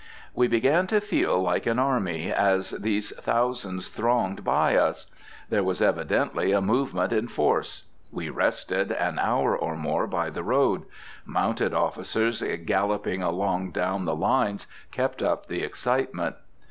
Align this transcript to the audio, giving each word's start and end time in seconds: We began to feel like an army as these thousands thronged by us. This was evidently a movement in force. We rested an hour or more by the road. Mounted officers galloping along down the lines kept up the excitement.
We 0.33 0.47
began 0.47 0.87
to 0.87 0.99
feel 0.99 1.39
like 1.43 1.67
an 1.67 1.77
army 1.77 2.33
as 2.33 2.71
these 2.71 3.15
thousands 3.17 3.89
thronged 3.89 4.43
by 4.43 4.75
us. 4.75 5.05
This 5.51 5.61
was 5.63 5.79
evidently 5.79 6.51
a 6.53 6.59
movement 6.59 7.13
in 7.13 7.27
force. 7.27 7.83
We 8.11 8.27
rested 8.31 8.91
an 8.91 9.19
hour 9.19 9.55
or 9.55 9.75
more 9.77 10.07
by 10.07 10.31
the 10.31 10.41
road. 10.41 10.85
Mounted 11.23 11.75
officers 11.75 12.41
galloping 12.65 13.21
along 13.21 13.73
down 13.73 14.05
the 14.05 14.15
lines 14.15 14.65
kept 14.91 15.21
up 15.21 15.45
the 15.45 15.61
excitement. 15.61 16.35